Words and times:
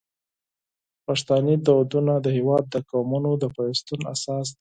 پښتني 1.05 1.55
دودونه 1.67 2.13
د 2.21 2.27
هیواد 2.37 2.63
د 2.69 2.75
قومونو 2.91 3.31
د 3.41 3.43
پیوستون 3.55 4.01
اساس 4.13 4.47
دی. 4.49 4.49